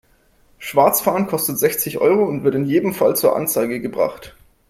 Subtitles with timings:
[0.57, 4.35] Schwarzfahren kostet sechzig Euro und wird in jedem Fall zur Anzeige gebracht.